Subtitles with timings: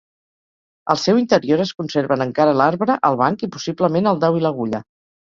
[0.93, 4.81] Al seu interior es conserven encara l'arbre, el banc i possiblement el dau i l'agulla.